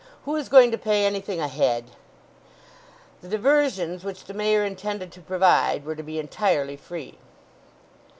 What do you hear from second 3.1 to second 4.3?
The diversions which